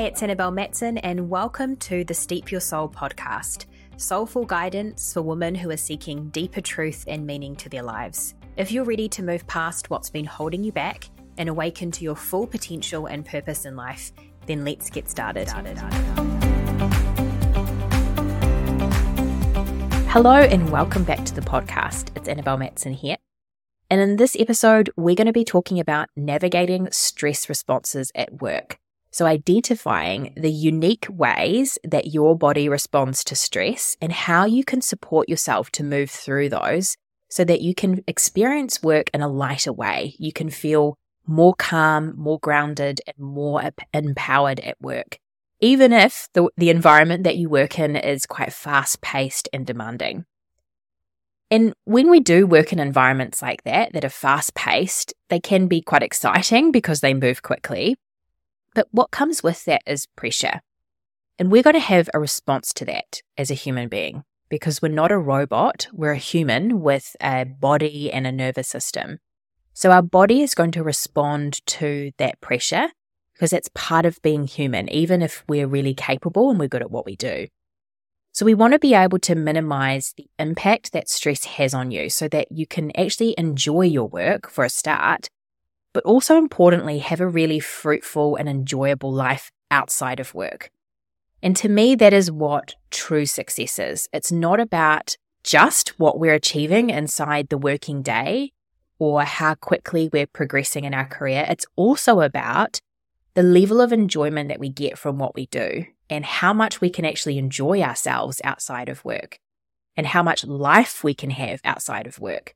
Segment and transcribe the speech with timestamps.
[0.00, 3.66] Hi, it's Annabelle Matson, and welcome to the Steep Your Soul podcast
[3.98, 8.34] soulful guidance for women who are seeking deeper truth and meaning to their lives.
[8.56, 12.16] If you're ready to move past what's been holding you back and awaken to your
[12.16, 14.10] full potential and purpose in life,
[14.46, 15.50] then let's get started.
[20.08, 22.16] Hello, and welcome back to the podcast.
[22.16, 23.18] It's Annabelle Matson here.
[23.90, 28.79] And in this episode, we're going to be talking about navigating stress responses at work.
[29.12, 34.80] So, identifying the unique ways that your body responds to stress and how you can
[34.80, 36.96] support yourself to move through those
[37.28, 40.14] so that you can experience work in a lighter way.
[40.18, 40.96] You can feel
[41.26, 45.18] more calm, more grounded, and more empowered at work,
[45.60, 50.24] even if the, the environment that you work in is quite fast paced and demanding.
[51.50, 55.66] And when we do work in environments like that, that are fast paced, they can
[55.66, 57.96] be quite exciting because they move quickly.
[58.74, 60.60] But what comes with that is pressure.
[61.38, 64.88] And we're going to have a response to that as a human being because we're
[64.88, 69.18] not a robot, we're a human with a body and a nervous system.
[69.72, 72.88] So our body is going to respond to that pressure
[73.32, 76.90] because that's part of being human, even if we're really capable and we're good at
[76.90, 77.46] what we do.
[78.32, 82.10] So we want to be able to minimize the impact that stress has on you
[82.10, 85.28] so that you can actually enjoy your work for a start
[85.92, 90.70] but also importantly, have a really fruitful and enjoyable life outside of work.
[91.42, 94.08] And to me, that is what true success is.
[94.12, 98.52] It's not about just what we're achieving inside the working day
[98.98, 101.46] or how quickly we're progressing in our career.
[101.48, 102.78] It's also about
[103.34, 106.90] the level of enjoyment that we get from what we do and how much we
[106.90, 109.38] can actually enjoy ourselves outside of work
[109.96, 112.54] and how much life we can have outside of work.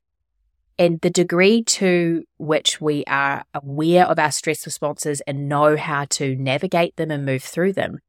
[0.78, 6.06] And the degree to which we are aware of our stress responses and know how
[6.11, 8.01] to navigate them and move through them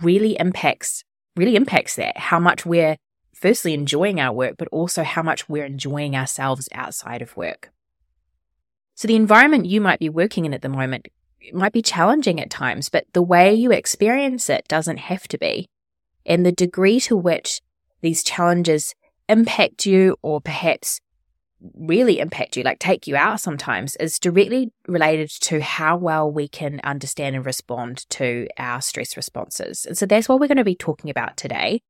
[0.00, 1.04] really impacts
[1.36, 2.96] really impacts that how much we're
[3.34, 7.70] firstly enjoying our work but also how much we're enjoying ourselves outside of work.
[8.94, 11.08] So the environment you might be working in at the moment
[11.52, 15.68] might be challenging at times, but the way you experience it doesn't have to be.
[16.24, 17.60] And the degree to which
[18.00, 18.94] these challenges
[19.28, 21.00] impact you or perhaps
[21.74, 26.48] really impact you, like take you out sometimes, is directly related to how well we
[26.48, 29.86] can understand and respond to our stress responses.
[29.86, 31.80] And so that's what we're going to be talking about today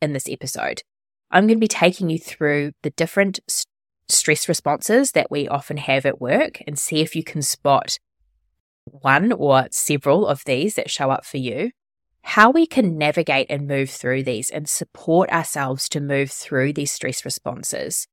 [0.00, 0.82] in this episode.
[1.30, 3.66] I'm going to be taking you through the different st-
[4.08, 7.98] stress responses that we often have at work and see if you can spot
[8.84, 11.70] one or several of these that show up for you.
[12.24, 16.92] How we can navigate and move through these and support ourselves to move through these
[16.92, 18.06] stress responses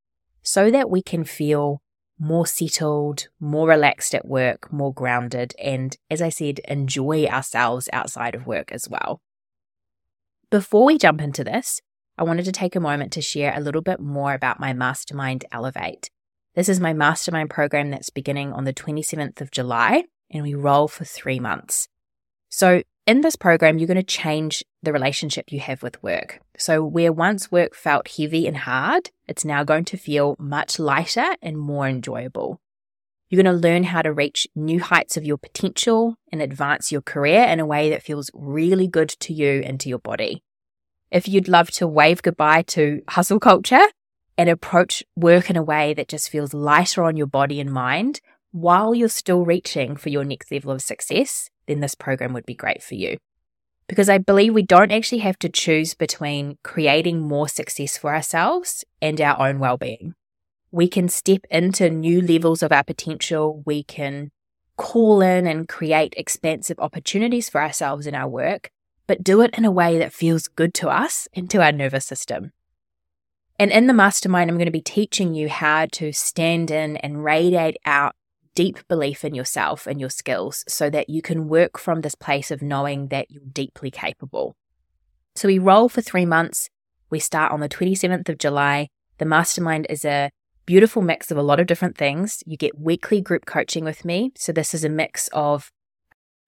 [0.49, 1.79] so that we can feel
[2.17, 8.33] more settled, more relaxed at work, more grounded, and as I said, enjoy ourselves outside
[8.33, 9.21] of work as well.
[10.49, 11.81] Before we jump into this,
[12.17, 15.45] I wanted to take a moment to share a little bit more about my Mastermind
[15.51, 16.09] Elevate.
[16.55, 20.88] This is my mastermind program that's beginning on the 27th of July, and we roll
[20.88, 21.88] for three months.
[22.49, 26.39] So, in this program, you're going to change the relationship you have with work.
[26.59, 31.35] So, where once work felt heavy and hard, it's now going to feel much lighter
[31.41, 32.61] and more enjoyable.
[33.27, 37.01] You're going to learn how to reach new heights of your potential and advance your
[37.01, 40.43] career in a way that feels really good to you and to your body.
[41.09, 43.87] If you'd love to wave goodbye to hustle culture
[44.37, 48.21] and approach work in a way that just feels lighter on your body and mind
[48.51, 52.55] while you're still reaching for your next level of success, then this program would be
[52.55, 53.17] great for you.
[53.87, 58.83] Because I believe we don't actually have to choose between creating more success for ourselves
[59.01, 60.13] and our own well being.
[60.71, 63.63] We can step into new levels of our potential.
[63.65, 64.29] We can
[64.77, 68.69] call in and create expansive opportunities for ourselves in our work,
[69.07, 72.05] but do it in a way that feels good to us and to our nervous
[72.05, 72.51] system.
[73.59, 77.24] And in the mastermind, I'm going to be teaching you how to stand in and
[77.24, 78.15] radiate out
[78.59, 82.51] deep belief in yourself and your skills so that you can work from this place
[82.51, 84.53] of knowing that you're deeply capable.
[85.38, 86.69] So we roll for three months.
[87.09, 88.89] We start on the 27th of July.
[89.17, 90.29] The mastermind is a
[90.65, 92.44] beautiful mix of a lot of different things.
[92.45, 94.33] You get weekly group coaching with me.
[94.35, 95.71] So this is a mix of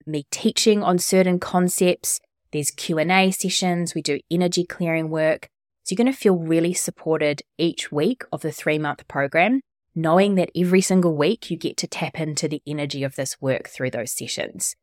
[0.06, 2.20] me teaching on certain concepts.
[2.52, 3.96] There's Q&A sessions.
[3.96, 5.48] We do energy clearing work.
[5.84, 9.62] So you're going to feel really supported each week of the three month program
[9.96, 13.68] knowing that every single week you get to tap into the energy of this work
[13.68, 14.76] through those sessions.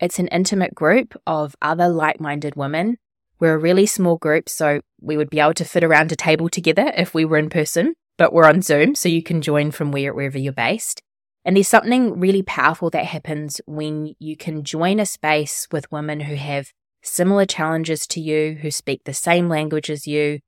[0.00, 2.98] It's an intimate group of other like minded women.
[3.38, 6.48] We're a really small group, so we would be able to fit around a table
[6.48, 9.92] together if we were in person, but we're on Zoom, so you can join from
[9.92, 11.02] where, wherever you're based.
[11.44, 16.20] And there's something really powerful that happens when you can join a space with women
[16.20, 16.72] who have
[17.02, 20.40] similar challenges to you, who speak the same language as you,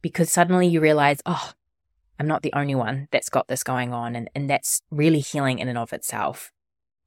[0.00, 1.52] because suddenly you realize, oh,
[2.18, 4.16] I'm not the only one that's got this going on.
[4.16, 6.52] And, and that's really healing in and of itself.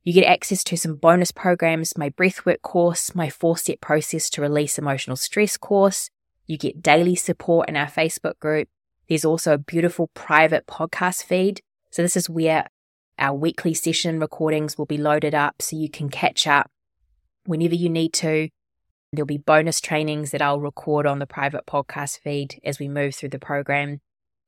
[0.04, 4.42] You get access to some bonus programs, my breathwork course, my four step process to
[4.42, 6.10] release emotional stress course.
[6.48, 8.68] You get daily support in our Facebook group.
[9.08, 11.62] There's also a beautiful private podcast feed.
[11.92, 12.68] So this is where
[13.20, 16.72] our weekly session recordings will be loaded up so you can catch up
[17.46, 18.50] whenever you need to.
[19.14, 23.14] There'll be bonus trainings that I'll record on the private podcast feed as we move
[23.14, 24.00] through the program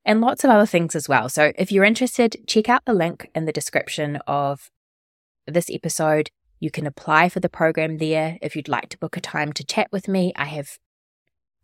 [0.05, 1.29] and lots of other things as well.
[1.29, 4.69] So if you're interested, check out the link in the description of
[5.47, 6.29] this episode.
[6.59, 8.38] You can apply for the program there.
[8.41, 10.77] If you'd like to book a time to chat with me, I have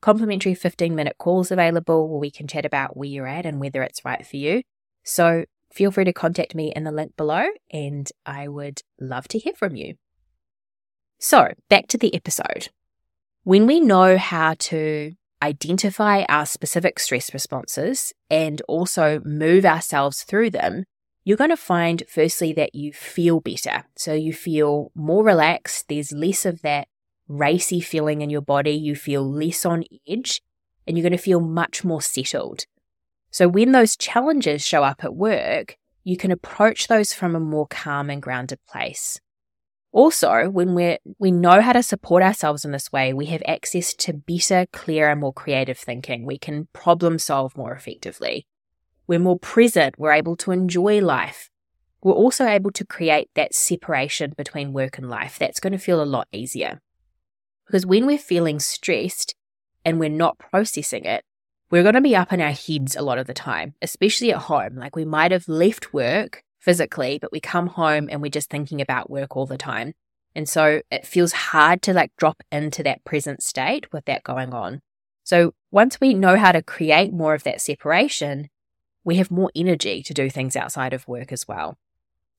[0.01, 3.83] complimentary 15 minute calls available where we can chat about where you're at and whether
[3.83, 4.61] it's right for you.
[5.03, 9.39] So feel free to contact me in the link below and I would love to
[9.39, 9.95] hear from you.
[11.19, 12.69] So back to the episode.
[13.43, 20.49] When we know how to identify our specific stress responses and also move ourselves through
[20.51, 20.83] them,
[21.23, 23.83] you're going to find firstly that you feel better.
[23.95, 25.87] So you feel more relaxed.
[25.87, 26.87] There's less of that
[27.27, 28.71] racy feeling in your body.
[28.71, 30.41] You feel less on edge
[30.87, 32.65] and you're going to feel much more settled.
[33.31, 37.67] So when those challenges show up at work, you can approach those from a more
[37.67, 39.19] calm and grounded place.
[39.91, 43.93] Also, when we we know how to support ourselves in this way, we have access
[43.95, 46.25] to better, clearer, more creative thinking.
[46.25, 48.45] We can problem solve more effectively.
[49.07, 49.97] We're more present.
[49.97, 51.49] We're able to enjoy life.
[52.03, 55.39] We're also able to create that separation between work and life.
[55.39, 56.81] That's going to feel a lot easier.
[57.65, 59.35] Because when we're feeling stressed
[59.83, 61.23] and we're not processing it,
[61.71, 64.43] we're going to be up in our heads a lot of the time, especially at
[64.43, 64.75] home.
[64.75, 68.81] Like we might have left work physically, but we come home and we're just thinking
[68.81, 69.93] about work all the time.
[70.35, 74.53] And so it feels hard to like drop into that present state with that going
[74.53, 74.81] on.
[75.23, 78.49] So once we know how to create more of that separation,
[79.03, 81.77] we have more energy to do things outside of work as well.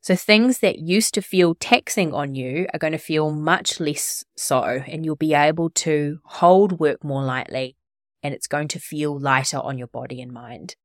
[0.02, 4.24] So things that used to feel taxing on you are going to feel much less
[4.34, 7.76] so, and you'll be able to hold work more lightly,
[8.22, 10.76] and it's going to feel lighter on your body and mind.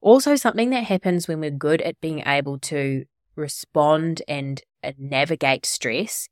[0.00, 3.04] Also, something that happens when we're good at being able to
[3.36, 4.62] respond and,
[4.96, 6.28] navigate stress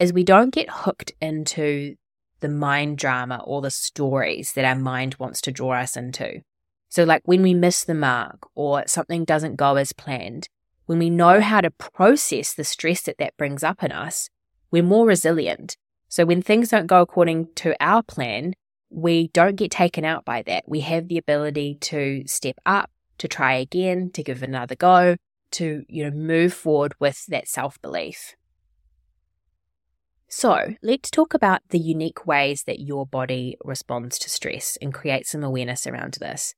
[0.00, 1.94] is we don't get hooked into
[2.40, 6.40] the mind drama or the stories that our mind wants to draw us into.
[6.88, 10.48] So, like when we miss the mark or something doesn't go as planned,
[10.86, 14.28] when we know how to process the stress that that brings up in us,
[14.70, 15.76] we're more resilient.
[16.08, 18.54] So, when things don't go according to our plan,
[18.90, 20.64] we don't get taken out by that.
[20.66, 25.16] We have the ability to step up, to try again, to give it another go,
[25.52, 28.34] to, you know, move forward with that self belief.
[30.28, 35.26] So, let's talk about the unique ways that your body responds to stress and create
[35.26, 36.54] some awareness around this.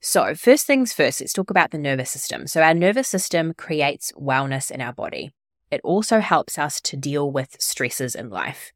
[0.00, 2.46] So, first things first, let's talk about the nervous system.
[2.46, 5.30] So, our nervous system creates wellness in our body.
[5.70, 8.72] It also helps us to deal with stresses in life.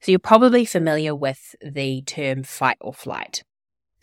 [0.00, 3.42] So, you're probably familiar with the term fight or flight.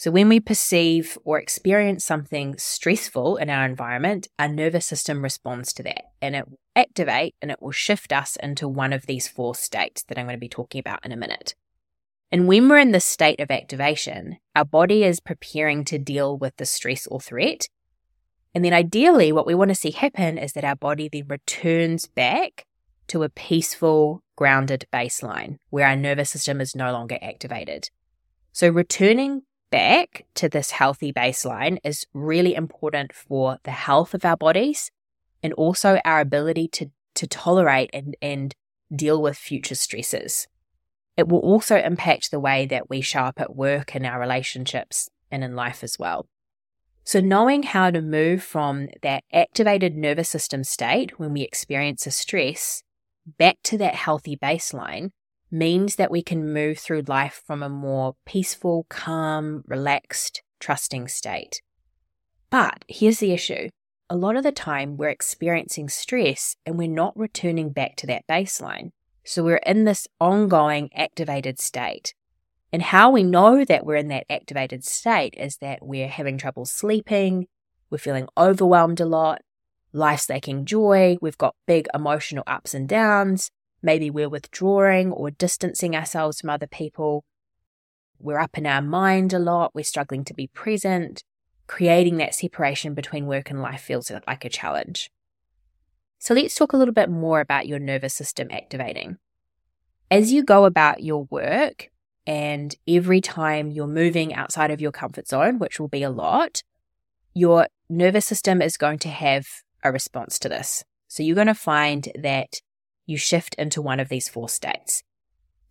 [0.03, 5.71] So, when we perceive or experience something stressful in our environment, our nervous system responds
[5.71, 9.29] to that and it will activate and it will shift us into one of these
[9.29, 11.55] four states that I'm going to be talking about in a minute.
[12.33, 16.57] And when we're in this state of activation, our body is preparing to deal with
[16.57, 17.69] the stress or threat.
[18.53, 22.07] And then ideally, what we want to see happen is that our body then returns
[22.07, 22.65] back
[23.07, 27.89] to a peaceful, grounded baseline where our nervous system is no longer activated.
[28.51, 34.37] So returning back to this healthy baseline is really important for the health of our
[34.37, 34.91] bodies
[35.41, 38.53] and also our ability to, to tolerate and, and
[38.95, 40.47] deal with future stresses.
[41.17, 45.09] It will also impact the way that we show up at work and our relationships
[45.31, 46.27] and in life as well.
[47.03, 52.11] So, knowing how to move from that activated nervous system state when we experience a
[52.11, 52.83] stress
[53.39, 55.09] back to that healthy baseline
[55.53, 61.61] means that we can move through life from a more peaceful, calm, relaxed, trusting state.
[62.49, 63.69] But here's the issue
[64.09, 68.27] a lot of the time we're experiencing stress and we're not returning back to that
[68.27, 68.91] baseline.
[69.23, 72.13] So we're in this ongoing activated state.
[72.71, 76.65] And how we know that we're in that activated state is that we're having trouble
[76.65, 77.47] sleeping,
[77.89, 79.41] we're feeling overwhelmed a lot,
[79.93, 83.51] life's lacking joy, we've got big emotional ups and downs,
[83.83, 87.25] Maybe we're withdrawing or distancing ourselves from other people.
[88.17, 89.75] We're up in our mind a lot.
[89.75, 91.23] We're struggling to be present.
[91.67, 95.11] Creating that separation between work and life feels like a challenge.
[96.17, 99.17] So let's talk a little bit more about your nervous system activating.
[100.09, 101.89] As you go about your work,
[102.25, 106.63] and every time you're moving outside of your comfort zone, which will be a lot,
[107.33, 109.45] your nervous system is going to have
[109.83, 110.85] a response to this.
[111.09, 112.61] So you're going to find that
[113.05, 115.03] you shift into one of these four states.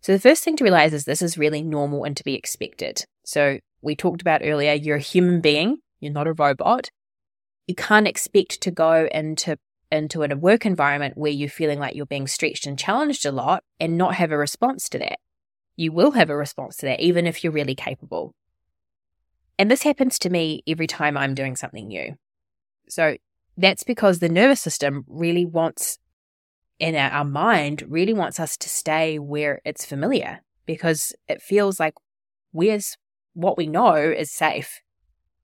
[0.01, 3.05] So the first thing to realize is this is really normal and to be expected.
[3.25, 6.89] So we talked about earlier, you're a human being, you're not a robot.
[7.67, 9.57] You can't expect to go into
[9.91, 13.63] into a work environment where you're feeling like you're being stretched and challenged a lot
[13.79, 15.19] and not have a response to that.
[15.75, 18.33] You will have a response to that, even if you're really capable.
[19.59, 22.15] And this happens to me every time I'm doing something new.
[22.89, 23.17] So
[23.55, 25.99] that's because the nervous system really wants,
[26.83, 31.93] and our mind really wants us to stay where it's familiar because it feels like
[32.51, 32.97] where's
[33.33, 34.81] what we know is safe.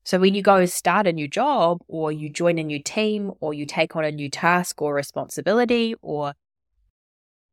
[0.03, 3.53] So when you go start a new job or you join a new team or
[3.53, 6.33] you take on a new task or responsibility or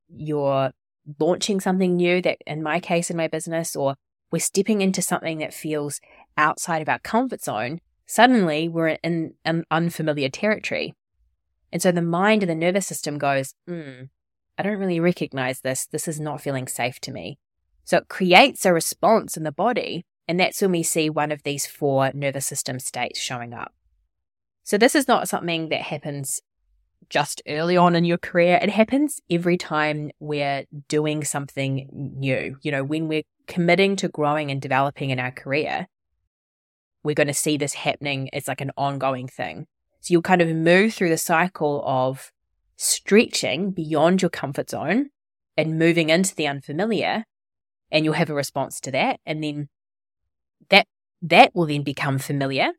[0.08, 0.72] you're
[1.20, 3.94] launching something new that in my case in my business or
[4.32, 6.00] we're stepping into something that feels
[6.36, 10.92] outside of our comfort zone, suddenly we're in an unfamiliar territory.
[11.76, 14.04] And so the mind and the nervous system goes, hmm,
[14.56, 15.84] I don't really recognize this.
[15.84, 17.38] This is not feeling safe to me.
[17.84, 20.06] So it creates a response in the body.
[20.26, 23.74] And that's when we see one of these four nervous system states showing up.
[24.62, 26.40] So this is not something that happens
[27.10, 28.58] just early on in your career.
[28.62, 32.56] It happens every time we're doing something new.
[32.62, 35.88] You know, when we're committing to growing and developing in our career,
[37.04, 39.66] we're going to see this happening It's like an ongoing thing.
[40.00, 42.32] So you'll kind of move through the cycle of
[42.76, 45.10] stretching beyond your comfort zone
[45.56, 47.24] and moving into the unfamiliar
[47.90, 49.68] and you'll have a response to that and then
[50.68, 50.86] that
[51.22, 52.72] that will then become familiar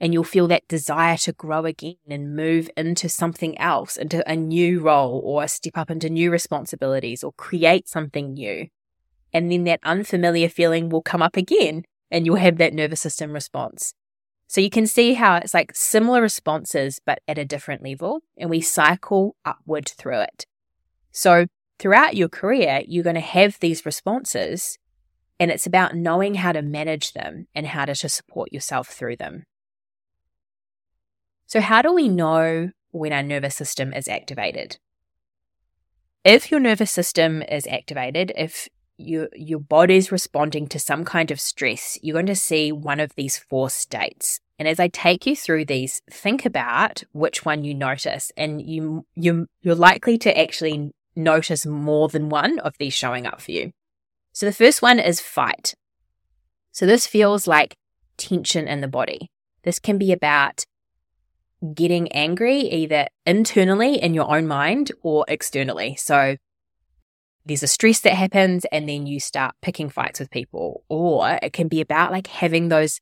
[0.00, 4.34] and you'll feel that desire to grow again and move into something else into a
[4.34, 8.66] new role or step up into new responsibilities or create something new
[9.32, 13.32] and then that unfamiliar feeling will come up again and you'll have that nervous system
[13.32, 13.92] response.
[14.48, 18.48] So you can see how it's like similar responses, but at a different level, and
[18.48, 20.46] we cycle upward through it.
[21.10, 21.46] So
[21.78, 24.78] throughout your career, you're going to have these responses,
[25.40, 29.44] and it's about knowing how to manage them and how to, support yourself through them.
[31.46, 34.78] So, how do we know when our nervous system is activated?
[36.24, 41.40] If your nervous system is activated, if your your body's responding to some kind of
[41.40, 44.40] stress, you're going to see one of these four states.
[44.58, 49.06] And as I take you through these, think about which one you notice, and you
[49.14, 53.72] you you're likely to actually notice more than one of these showing up for you.
[54.32, 55.74] So the first one is fight.
[56.72, 57.76] So this feels like
[58.18, 59.30] tension in the body.
[59.62, 60.64] This can be about
[61.74, 65.96] getting angry either internally in your own mind or externally.
[65.96, 66.36] So
[67.46, 70.82] there's a stress that happens and then you start picking fights with people.
[70.88, 73.00] Or it can be about like having those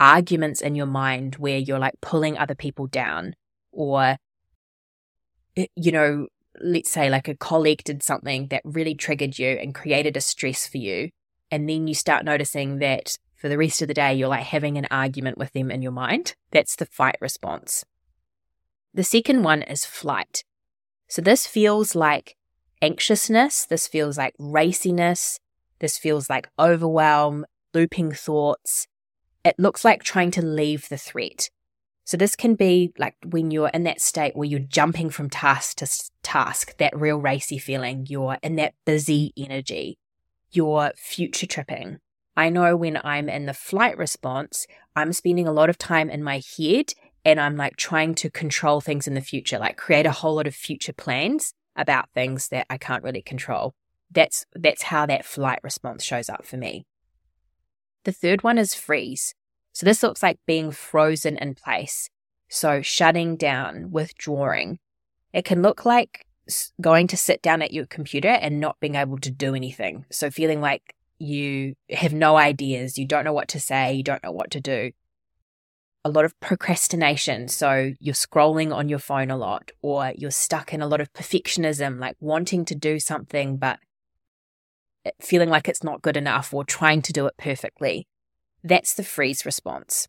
[0.00, 3.36] arguments in your mind where you're like pulling other people down
[3.70, 4.16] or,
[5.56, 6.26] eh, you know,
[6.60, 10.66] let's say like a colleague did something that really triggered you and created a stress
[10.66, 11.10] for you.
[11.50, 14.76] And then you start noticing that for the rest of the day, you're like having
[14.76, 16.34] an argument with them in your mind.
[16.50, 17.84] That's the fight response.
[18.92, 20.42] The second one is flight.
[21.08, 22.36] So this feels like
[22.82, 23.66] anxiousness.
[23.66, 25.38] This feels like raciness.
[25.78, 28.86] This feels like overwhelm, looping thoughts.
[29.44, 31.50] It looks like trying to leave the threat.
[32.04, 35.78] So this can be like when you're in that state where you're jumping from task
[35.78, 35.88] to
[36.22, 38.06] task, that real racy feeling.
[38.08, 39.98] You're in that busy energy.
[40.50, 41.98] You're future tripping.
[42.36, 46.22] I know when I'm in the flight response, I'm spending a lot of time in
[46.22, 46.92] my head
[47.24, 50.46] and I'm like trying to control things in the future, like create a whole lot
[50.46, 53.74] of future plans about things that I can't really control.
[54.10, 56.86] That's that's how that flight response shows up for me.
[58.04, 59.34] The third one is freeze.
[59.72, 62.10] So this looks like being frozen in place.
[62.48, 64.78] So shutting down, withdrawing.
[65.32, 66.26] It can look like
[66.80, 70.04] going to sit down at your computer and not being able to do anything.
[70.12, 74.22] So feeling like you have no ideas, you don't know what to say, you don't
[74.22, 74.92] know what to do
[76.04, 77.48] a lot of procrastination.
[77.48, 81.12] So you're scrolling on your phone a lot, or you're stuck in a lot of
[81.12, 83.78] perfectionism, like wanting to do something, but
[85.20, 88.06] feeling like it's not good enough or trying to do it perfectly.
[88.62, 90.08] That's the freeze response.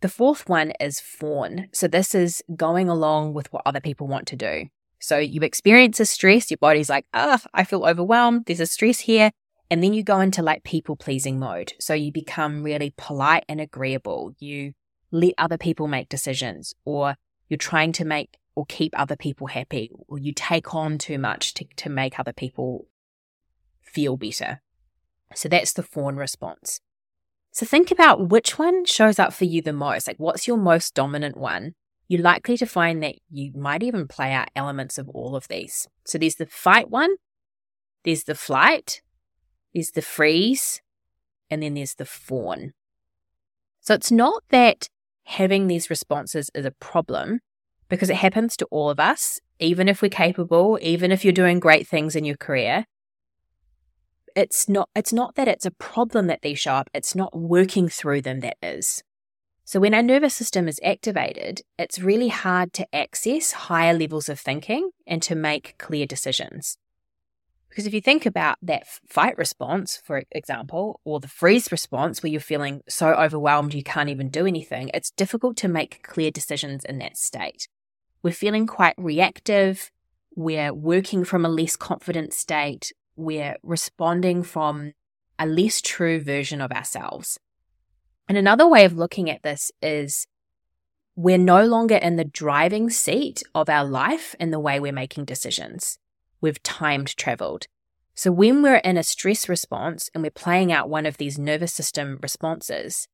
[0.00, 1.68] The fourth one is fawn.
[1.72, 4.64] So this is going along with what other people want to do.
[4.98, 8.44] So you experience a stress, your body's like, ah, I feel overwhelmed.
[8.46, 9.30] There's a stress here.
[9.72, 11.72] And then you go into like people pleasing mode.
[11.80, 14.34] So you become really polite and agreeable.
[14.38, 14.74] You
[15.10, 17.16] let other people make decisions, or
[17.48, 21.54] you're trying to make or keep other people happy, or you take on too much
[21.54, 22.86] to, to make other people
[23.80, 24.60] feel better.
[25.34, 26.82] So that's the fawn response.
[27.50, 30.06] So think about which one shows up for you the most.
[30.06, 31.76] Like, what's your most dominant one?
[32.08, 35.88] You're likely to find that you might even play out elements of all of these.
[36.04, 37.16] So there's the fight one,
[38.04, 39.00] there's the flight,
[39.74, 40.80] there's the freeze,
[41.50, 42.72] and then there's the fawn.
[43.80, 44.88] So it's not that
[45.24, 47.40] having these responses is a problem
[47.88, 51.60] because it happens to all of us, even if we're capable, even if you're doing
[51.60, 52.86] great things in your career.
[54.34, 57.88] It's not it's not that it's a problem that they show up, it's not working
[57.88, 59.02] through them that is.
[59.64, 64.40] So when our nervous system is activated, it's really hard to access higher levels of
[64.40, 66.78] thinking and to make clear decisions.
[67.72, 72.30] Because if you think about that fight response, for example, or the freeze response where
[72.30, 76.84] you're feeling so overwhelmed you can't even do anything, it's difficult to make clear decisions
[76.84, 77.68] in that state.
[78.22, 79.90] We're feeling quite reactive.
[80.36, 82.92] We're working from a less confident state.
[83.16, 84.92] We're responding from
[85.38, 87.40] a less true version of ourselves.
[88.28, 90.26] And another way of looking at this is
[91.16, 95.24] we're no longer in the driving seat of our life in the way we're making
[95.24, 95.98] decisions
[96.42, 97.66] we've timed traveled.
[98.14, 101.72] So when we're in a stress response and we're playing out one of these nervous
[101.72, 103.08] system responses,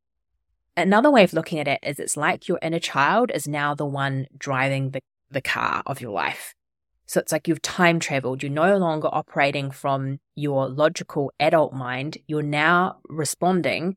[0.77, 3.87] another way of looking at it is it's like your inner child is now the
[3.87, 6.55] one driving the, the car of your life.
[7.07, 8.43] So it's like you've time traveled.
[8.43, 12.19] You're no longer operating from your logical adult mind.
[12.27, 13.97] You're now responding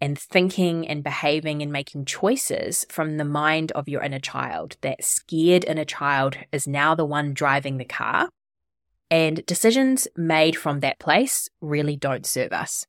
[0.00, 4.76] and thinking and behaving and making choices from the mind of your inner child.
[4.82, 8.28] That scared inner child is now the one driving the car.
[9.12, 12.86] And decisions made from that place really don't serve us.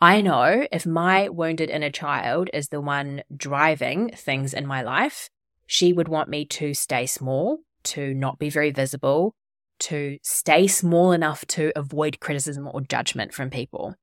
[0.00, 5.28] I know if my wounded inner child is the one driving things in my life,
[5.66, 9.34] she would want me to stay small, to not be very visible,
[9.80, 13.96] to stay small enough to avoid criticism or judgment from people.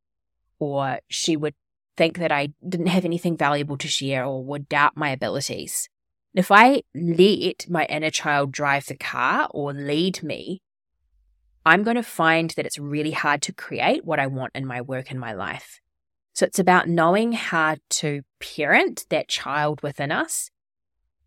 [0.60, 1.55] Or she would
[1.97, 5.89] think that I didn't have anything valuable to share or would doubt my abilities.
[6.36, 10.62] If I let my inner child drive the car or lead me,
[11.67, 14.80] I'm going to find that it's really hard to create what I want in my
[14.80, 15.82] work and my life.
[16.32, 20.49] So it's about knowing how to parent that child within us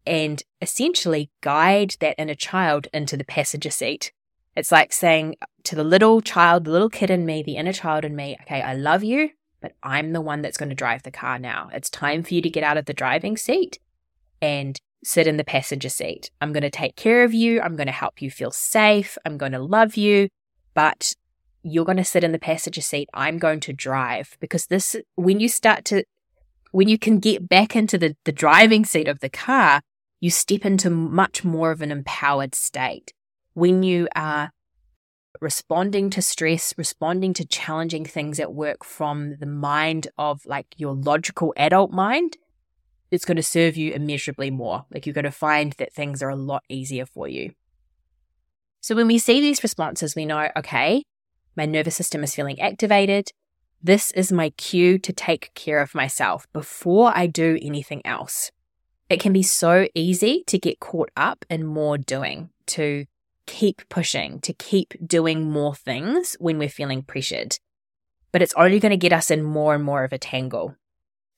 [0.06, 4.12] and essentially guide that inner child into the passenger seat.
[4.56, 8.06] It's like saying to the little child, the little kid in me, the inner child
[8.06, 11.10] in me, okay, I love you, but I'm the one that's going to drive the
[11.10, 11.68] car now.
[11.70, 13.78] It's time for you to get out of the driving seat
[14.40, 16.30] and sit in the passenger seat.
[16.40, 17.60] I'm going to take care of you.
[17.60, 19.16] I'm going to help you feel safe.
[19.24, 20.28] I'm going to love you,
[20.74, 21.14] but
[21.62, 23.08] you're going to sit in the passenger seat.
[23.14, 26.04] I'm going to drive because this, when you start to,
[26.72, 29.80] when you can get back into the, the driving seat of the car,
[30.20, 33.12] you step into much more of an empowered state.
[33.54, 34.52] When you are
[35.40, 40.94] responding to stress, responding to challenging things at work from the mind of like your
[40.94, 42.36] logical adult mind,
[43.10, 44.86] it's going to serve you immeasurably more.
[44.92, 47.52] Like you're going to find that things are a lot easier for you.
[48.80, 51.04] So when we see these responses, we know, okay,
[51.56, 53.30] my nervous system is feeling activated.
[53.82, 58.50] This is my cue to take care of myself before I do anything else.
[59.08, 63.06] It can be so easy to get caught up in more doing, to
[63.46, 67.58] keep pushing, to keep doing more things when we're feeling pressured.
[68.32, 70.76] But it's only going to get us in more and more of a tangle.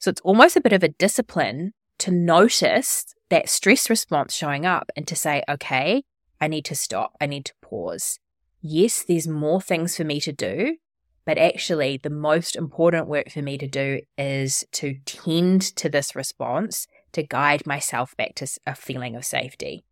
[0.03, 4.91] So it's almost a bit of a discipline to notice that stress response showing up
[4.97, 6.03] and to say, okay,
[6.41, 7.13] I need to stop.
[7.21, 8.19] I need to pause.
[8.61, 10.79] Yes, there's more things for me to do,
[11.25, 16.17] but actually, the most important work for me to do is to tend to this
[16.17, 19.85] response to guide myself back to a feeling of safety.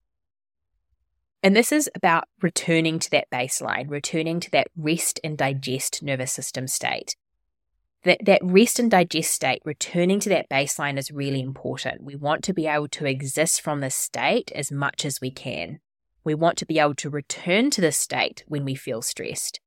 [1.41, 6.33] And this is about returning to that baseline, returning to that rest and digest nervous
[6.33, 7.15] system state.
[8.05, 12.03] That, that rest and digest state, returning to that baseline is really important.
[12.03, 15.81] We want to be able to exist from this state as much as we can.
[16.25, 19.61] We want to be able to return to this state when we feel stressed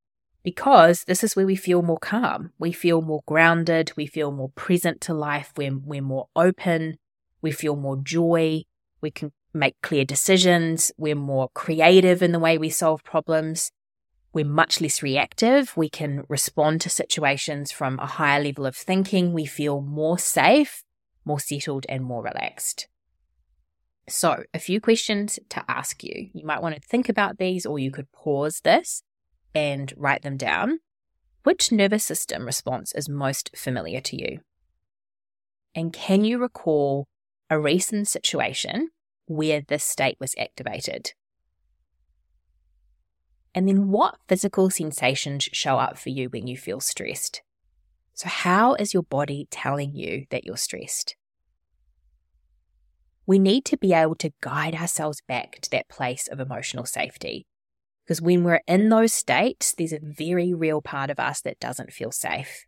[0.43, 2.51] because this is where we feel more calm.
[2.59, 3.93] We feel more grounded.
[3.95, 5.53] We feel more present to life.
[5.55, 6.97] We're, we're more open.
[7.41, 8.63] We feel more joy.
[9.01, 10.91] We can make clear decisions.
[10.97, 13.71] We're more creative in the way we solve problems.
[14.33, 15.75] We're much less reactive.
[15.77, 19.31] We can respond to situations from a higher level of thinking.
[19.31, 20.83] We feel more safe,
[21.23, 22.87] more settled, and more relaxed.
[24.09, 26.29] So, a few questions to ask you.
[26.33, 29.03] You might want to think about these, or you could pause this
[29.55, 30.79] and write them down.
[31.43, 34.39] Which nervous system response is most familiar to you?
[35.75, 37.07] And can you recall
[37.49, 38.89] a recent situation
[39.25, 41.13] where this state was activated.
[43.55, 47.41] And then what physical sensations show up for you when you feel stressed?
[48.13, 51.15] So, how is your body telling you that you're stressed?
[53.25, 57.45] We need to be able to guide ourselves back to that place of emotional safety.
[58.03, 61.93] Because when we're in those states, there's a very real part of us that doesn't
[61.93, 62.65] feel safe.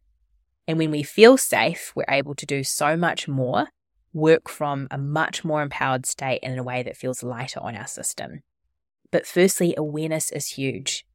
[0.67, 3.67] And when we feel safe, we're able to do so much more,
[4.13, 7.87] work from a much more empowered state in a way that feels lighter on our
[7.87, 8.41] system.
[9.15, 11.05] But firstly, awareness is huge.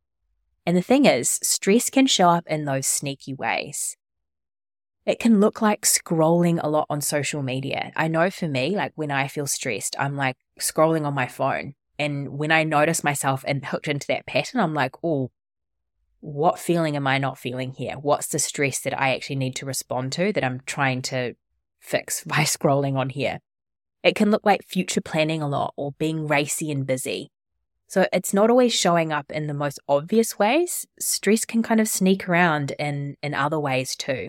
[0.65, 3.95] And the thing is, stress can show up in those sneaky ways.
[5.05, 7.93] It can look like scrolling a lot on social media.
[7.95, 11.75] I know for me, like when I feel stressed, I'm like scrolling on my phone.
[11.99, 15.31] And when I notice myself and hooked into that pattern, I'm like, oh,
[16.21, 17.97] what feeling am I not feeling here?
[17.97, 21.35] What's the stress that I actually need to respond to that I'm trying to
[21.81, 23.41] fix by scrolling on here?
[24.03, 27.31] It can look like future planning a lot or being racy and busy.
[27.91, 30.87] So it's not always showing up in the most obvious ways.
[31.01, 34.29] Stress can kind of sneak around in, in other ways too.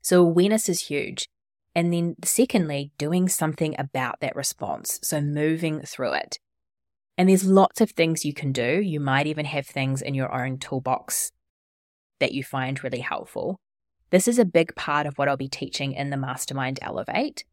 [0.00, 1.28] So awareness is huge.
[1.74, 5.00] And then secondly, doing something about that response.
[5.02, 6.38] So moving through it.
[7.18, 8.80] And there's lots of things you can do.
[8.80, 11.32] You might even have things in your own toolbox
[12.20, 13.58] that you find really helpful.
[14.10, 17.44] This is a big part of what I'll be teaching in the Mastermind Elevate.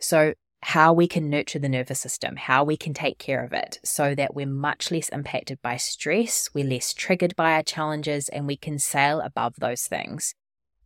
[0.00, 3.80] So how we can nurture the nervous system, how we can take care of it
[3.82, 8.46] so that we're much less impacted by stress, we're less triggered by our challenges, and
[8.46, 10.34] we can sail above those things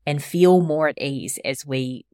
[0.06, 2.06] and feel more at ease as we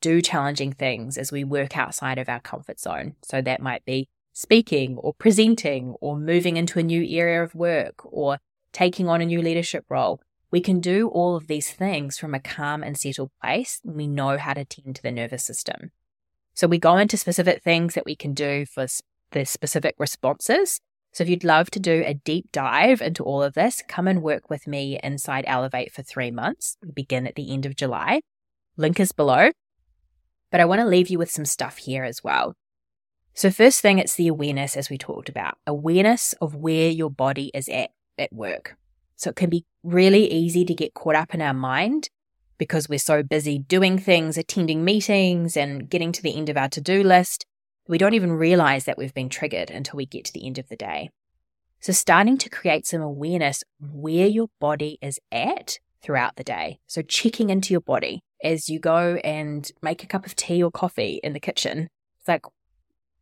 [0.00, 3.16] do challenging things, as we work outside of our comfort zone.
[3.22, 7.94] So that might be speaking or presenting or moving into a new area of work
[8.04, 8.38] or
[8.72, 10.20] taking on a new leadership role.
[10.50, 13.80] We can do all of these things from a calm and settled place.
[13.84, 15.90] And we know how to tend to the nervous system.
[16.58, 18.84] So we go into specific things that we can do for
[19.30, 20.80] the specific responses.
[21.12, 24.24] So if you'd love to do a deep dive into all of this, come and
[24.24, 26.76] work with me inside Elevate for three months.
[26.82, 28.22] We begin at the end of July.
[28.76, 29.52] Link is below.
[30.50, 32.54] But I want to leave you with some stuff here as well.
[33.34, 37.52] So, first thing, it's the awareness, as we talked about awareness of where your body
[37.54, 38.76] is at at work.
[39.14, 42.08] So, it can be really easy to get caught up in our mind
[42.58, 46.68] because we're so busy doing things, attending meetings, and getting to the end of our
[46.70, 47.46] to do list,
[47.86, 50.68] we don't even realize that we've been triggered until we get to the end of
[50.68, 51.10] the day.
[51.80, 56.80] So, starting to create some awareness where your body is at throughout the day.
[56.86, 60.70] So, checking into your body as you go and make a cup of tea or
[60.70, 61.88] coffee in the kitchen.
[62.18, 62.44] It's like,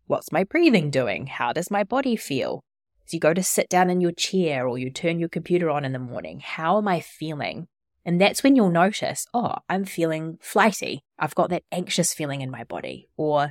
[0.07, 1.27] what's my breathing doing?
[1.27, 2.63] How does my body feel?
[3.07, 5.85] As you go to sit down in your chair or you turn your computer on
[5.85, 7.69] in the morning, how am I feeling?
[8.07, 11.03] And that's when you'll notice, oh, I'm feeling flighty.
[11.19, 13.09] I've got that anxious feeling in my body.
[13.17, 13.51] Or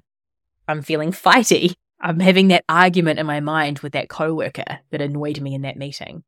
[0.66, 1.74] I'm feeling fighty.
[2.00, 5.76] I'm having that argument in my mind with that coworker that annoyed me in that
[5.76, 6.24] meeting.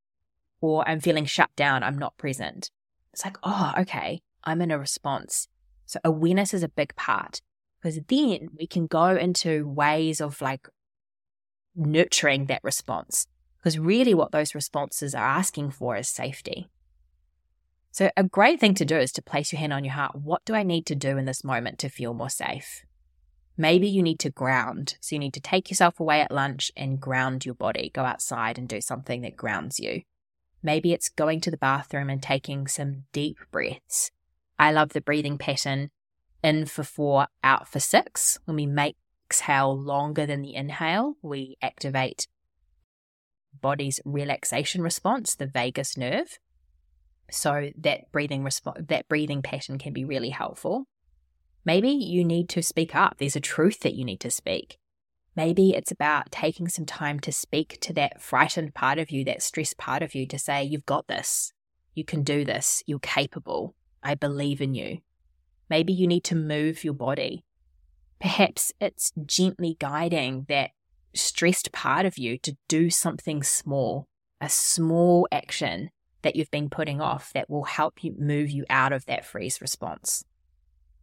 [0.59, 1.83] Or I'm feeling shut down.
[1.83, 2.69] I'm not present.
[3.13, 4.21] It's like, oh, okay.
[4.43, 5.47] I'm in a response.
[5.85, 7.41] So awareness is a big part
[7.81, 10.67] because then we can go into ways of like
[11.77, 13.27] nurturing that response.
[13.57, 16.67] Because really, what those responses are asking for is safety.
[17.91, 20.15] So, a great thing to do is to place your hand on your heart.
[20.15, 22.83] What do I need to do in this moment to feel more safe?
[23.57, 24.97] Maybe you need to ground.
[25.01, 27.91] So, you need to take yourself away at lunch and ground your body.
[27.93, 30.03] Go outside and do something that grounds you.
[30.61, 34.11] Maybe it's going to the bathroom and taking some deep breaths.
[34.59, 35.91] I love the breathing pattern
[36.43, 38.39] in for four, out for six.
[38.45, 38.95] When we make
[39.27, 42.27] exhale longer than the inhale, we activate
[43.61, 46.39] body's relaxation response, the vagus nerve.
[47.29, 50.87] So that breathing resp- that breathing pattern can be really helpful.
[51.65, 53.17] Maybe you need to speak up.
[53.17, 54.77] There's a truth that you need to speak.
[55.35, 59.43] Maybe it's about taking some time to speak to that frightened part of you, that
[59.43, 61.51] stressed part of you, to say, You've got this.
[61.93, 62.83] You can do this.
[62.87, 63.75] You're capable.
[64.01, 64.99] I believe in you.
[65.69, 67.43] Maybe you need to move your body.
[68.21, 70.71] Perhaps it's gently guiding that
[71.13, 74.07] stressed part of you to do something small,
[74.39, 75.89] a small action
[76.27, 79.61] that you've been putting off that will help you move you out of that freeze
[79.61, 80.25] response.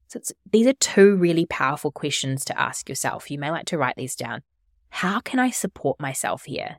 [0.08, 0.20] So
[0.52, 3.30] these are two really powerful questions to ask yourself.
[3.30, 4.42] You may like to write these down.
[4.90, 6.76] How can I support myself here?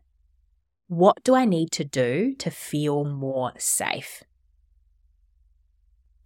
[0.87, 4.23] What do I need to do to feel more safe?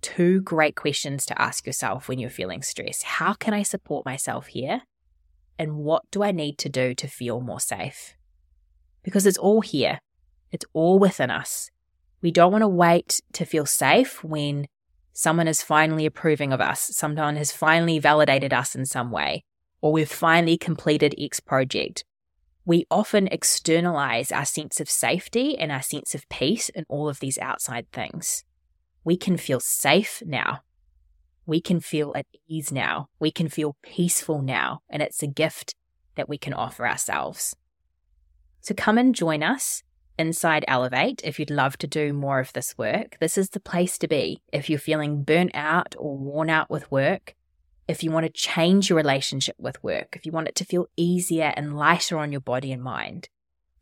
[0.02, 3.04] Two great questions to ask yourself when you're feeling stressed.
[3.04, 4.82] How can I support myself here?
[5.58, 8.16] And what do I need to do to feel more safe?
[9.04, 10.02] Because it's all here,
[10.52, 11.72] it's all within us.
[12.22, 14.68] We don't want to wait to feel safe when
[15.14, 19.44] someone is finally approving of us, someone has finally validated us in some way.
[19.82, 22.04] or we've finally completed X project.
[22.66, 27.20] We often externalize our sense of safety and our sense of peace in all of
[27.20, 28.44] these outside things.
[29.04, 30.60] We can feel safe now.
[31.46, 33.08] We can feel at ease now.
[33.20, 34.82] We can feel peaceful now.
[34.90, 35.74] And it's a gift
[36.16, 37.56] that we can offer ourselves.
[38.62, 39.84] So come and join us
[40.20, 43.18] inside Elevate if you'd love to do more of this work.
[43.20, 46.92] This is the place to be if you're feeling burnt out or worn out with
[46.92, 47.36] work
[47.90, 50.86] if you want to change your relationship with work, if you want it to feel
[50.96, 53.30] easier and lighter on your body and mind,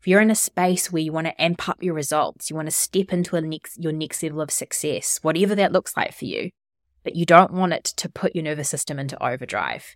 [0.00, 2.68] if you're in a space where you want to amp up your results, you want
[2.68, 6.50] to step into next, your next level of success, whatever that looks like for you,
[7.04, 9.94] but you don't want it to put your nervous system into overdrive.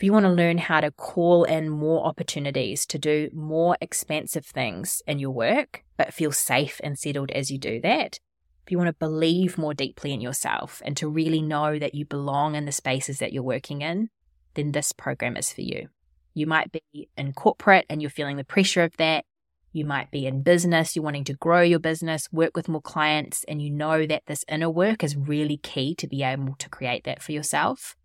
[0.00, 4.46] If you want to learn how to call in more opportunities to do more expansive
[4.46, 8.18] things in your work, but feel safe and settled as you do that,
[8.64, 12.06] if you want to believe more deeply in yourself and to really know that you
[12.06, 14.08] belong in the spaces that you're working in,
[14.54, 15.88] then this program is for you.
[16.32, 19.26] You might be in corporate and you're feeling the pressure of that.
[19.74, 23.44] You might be in business, you're wanting to grow your business, work with more clients,
[23.46, 27.04] and you know that this inner work is really key to be able to create
[27.04, 27.96] that for yourself.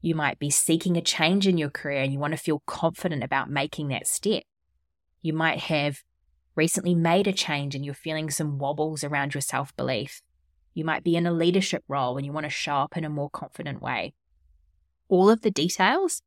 [0.00, 3.24] You might be seeking a change in your career and you want to feel confident
[3.24, 4.44] about making that step.
[5.22, 6.02] You might have
[6.54, 10.22] recently made a change and you're feeling some wobbles around your self belief.
[10.74, 13.10] You might be in a leadership role and you want to show up in a
[13.10, 14.14] more confident way.
[15.08, 16.22] All of the details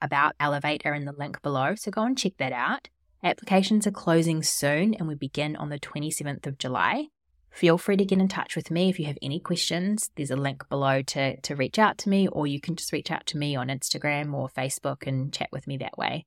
[0.00, 2.88] about Elevate are in the link below, so go and check that out.
[3.22, 7.08] Applications are closing soon and we begin on the 27th of July.
[7.56, 10.10] Feel free to get in touch with me if you have any questions.
[10.14, 13.10] There's a link below to, to reach out to me, or you can just reach
[13.10, 16.26] out to me on Instagram or Facebook and chat with me that way.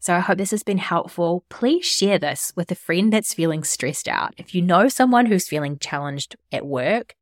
[0.00, 1.44] So I hope this has been helpful.
[1.48, 4.34] Please share this with a friend that's feeling stressed out.
[4.36, 7.14] If you know someone who's feeling challenged at work,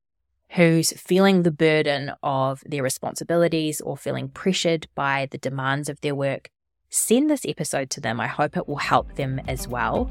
[0.53, 6.15] who's feeling the burden of their responsibilities or feeling pressured by the demands of their
[6.15, 6.49] work,
[6.89, 8.19] send this episode to them.
[8.19, 10.11] I hope it will help them as well.